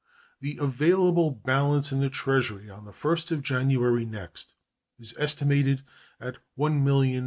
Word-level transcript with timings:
The 0.39 0.57
available 0.59 1.29
balance 1.29 1.91
in 1.91 1.99
the 1.99 2.09
Treasury 2.09 2.71
on 2.71 2.85
the 2.85 2.91
1st 2.91 3.29
of 3.29 3.43
January 3.43 4.03
next 4.03 4.55
is 4.97 5.13
estimated 5.19 5.83
at 6.19 6.33
$ 6.33 6.37
1,500,000. 6.57 7.19